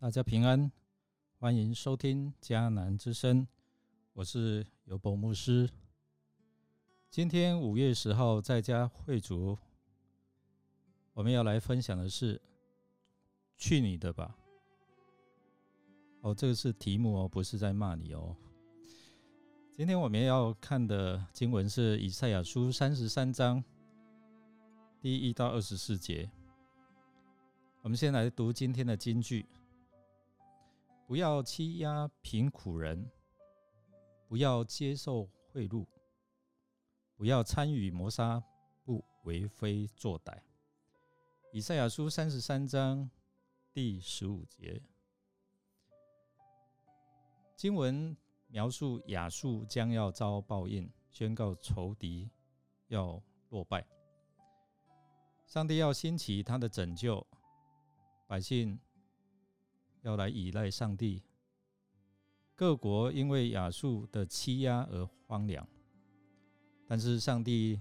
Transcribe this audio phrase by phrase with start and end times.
[0.00, 0.72] 大家平安，
[1.38, 3.46] 欢迎收听迦南之声，
[4.14, 5.68] 我是尤博牧师。
[7.10, 9.58] 今天五月十号在家会主，
[11.12, 12.40] 我们要来分享的是
[13.58, 14.34] “去你的吧”。
[16.24, 18.34] 哦，这个是题目哦，不是在骂你哦。
[19.76, 23.62] 今天我们要看的经文是以赛亚书三十三章
[24.98, 26.30] 第一到二十四节。
[27.82, 29.44] 我们先来读今天的金句。
[31.10, 33.10] 不要欺压贫苦人，
[34.28, 35.84] 不要接受贿赂，
[37.16, 38.40] 不要参与谋杀，
[38.84, 40.40] 不为非作歹。
[41.50, 43.10] 以赛亚书三十三章
[43.72, 44.80] 第十五节，
[47.56, 48.16] 经文
[48.46, 52.30] 描述亚述将要遭报应，宣告仇敌
[52.86, 53.84] 要落败，
[55.44, 57.26] 上帝要兴起他的拯救
[58.28, 58.78] 百姓。
[60.02, 61.22] 要来依赖上帝，
[62.54, 65.66] 各国因为亚述的欺压而荒凉，
[66.86, 67.78] 但是上帝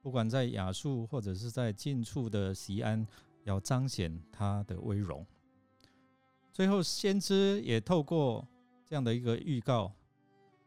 [0.00, 3.06] 不管在亚述或者是在近处的西安，
[3.44, 5.26] 要彰显他的威荣。
[6.50, 8.48] 最后，先知也透过
[8.86, 9.92] 这样的一个预告，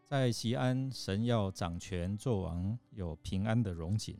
[0.05, 4.15] 在西安，神要掌权作王，有平安的荣景。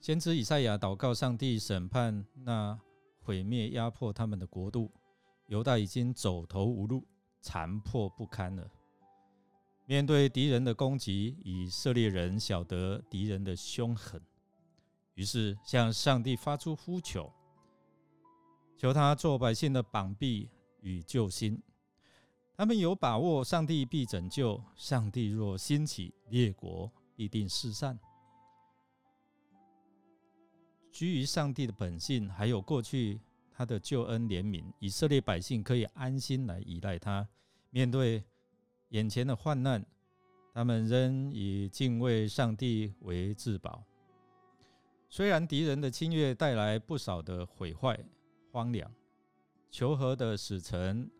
[0.00, 2.78] 先知以赛亚祷告上帝审判那。
[3.24, 4.92] 毁灭压迫他们的国度，
[5.46, 7.06] 犹大已经走投无路，
[7.40, 8.70] 残破不堪了。
[9.86, 14.20] 面对敌人的攻击，以色列人晓得敌人的凶狠，
[15.14, 17.32] 于是向上帝发出呼求，
[18.76, 20.50] 求他做百姓的膀臂
[20.82, 21.62] 与救星。
[22.56, 24.62] 他们有把握，上帝必拯救。
[24.76, 27.98] 上帝若兴起，列国必定失散。
[30.94, 33.18] 居于上帝的本性，还有过去
[33.52, 37.28] 他的救恩怜悯，以色列百姓可以安心来依赖他。
[37.70, 38.22] 面对
[38.90, 39.84] 眼前的患难，
[40.52, 43.82] 他们仍以敬畏上帝为至宝。
[45.10, 47.98] 虽然敌人的侵略带来不少的毁坏、
[48.52, 48.88] 荒凉，
[49.72, 51.10] 求和的使臣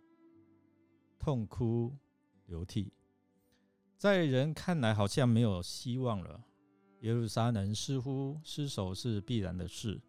[1.19, 1.93] 痛哭
[2.47, 2.93] 流涕，
[3.99, 6.45] 在人看来好像没有希望了。
[7.05, 10.01] 耶路撒冷似乎失守是必然的事，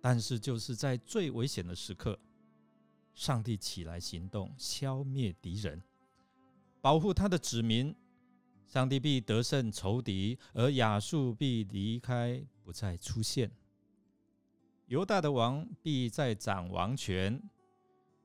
[0.00, 2.16] 但是就是在最危险的时刻，
[3.12, 5.82] 上帝起来行动，消灭敌人，
[6.80, 7.92] 保护他的子民。
[8.64, 13.50] 上帝必得胜仇敌，而亚述必离开，不再出现。
[14.86, 17.42] 犹大的王必再掌王权，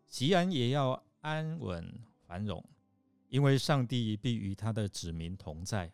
[0.08, 1.92] 西安也要安稳
[2.28, 2.64] 繁荣，
[3.30, 5.92] 因为上帝必与他的子民同在。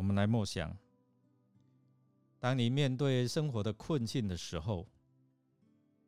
[0.00, 0.74] 我们来默想：
[2.38, 4.88] 当你面对生活的困境的时候，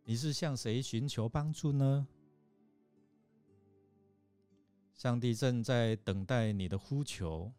[0.03, 2.09] 你是向谁寻求帮助呢？
[4.95, 7.53] 上帝正在等待你的呼求，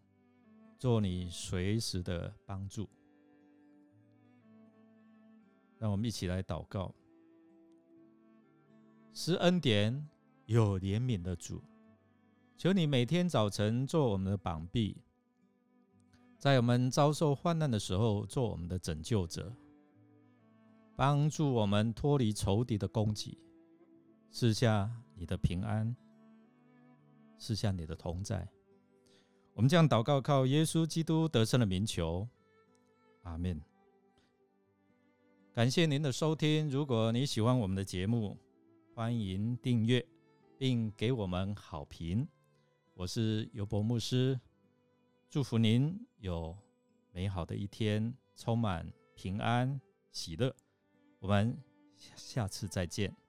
[0.79, 2.89] 做你随时的帮助。
[5.77, 6.95] 让我们一起来祷告：
[9.13, 10.09] 施恩典、
[10.47, 11.61] 有怜悯的主，
[12.57, 15.03] 求你每天早晨做我们的膀臂。
[16.44, 19.56] 在我们遭受患难的时候，做我们的拯救者，
[20.94, 23.40] 帮助我们脱离仇敌的攻击，
[24.30, 25.96] 赐下你的平安，
[27.38, 28.46] 赐下你的同在。
[29.54, 32.28] 我们将祷告靠耶稣基督得胜的名求，
[33.22, 33.62] 阿门。
[35.54, 36.70] 感谢您的收听。
[36.70, 38.38] 如果你喜欢我们的节目，
[38.94, 40.06] 欢迎订阅
[40.58, 42.28] 并给我们好评。
[42.96, 44.38] 我是尤博牧师。
[45.33, 46.55] 祝福您有
[47.11, 49.81] 美好的一天，充满平安
[50.12, 50.56] 喜乐。
[51.18, 51.57] 我们
[52.15, 53.23] 下次再见。